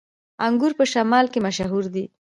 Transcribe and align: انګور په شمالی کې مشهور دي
انګور 0.45 0.71
په 0.79 0.85
شمالی 0.91 1.29
کې 1.33 1.39
مشهور 1.45 1.85
دي 1.93 2.05